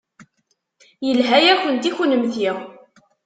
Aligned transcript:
Yelha-yakent 1.05 1.89
i 1.89 1.91
kunemti. 1.95 2.49